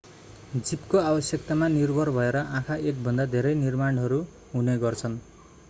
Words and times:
जीवको 0.59 1.01
आवश्यकतामा 1.01 1.67
निर्भर 1.73 2.11
भएर 2.15 2.37
आँखा 2.53 2.77
एकभन्दा 2.87 3.29
धेरै 3.35 3.53
निर्माणहरू 3.61 4.21
हुने 4.55 4.79
गर्छन् 4.79 5.19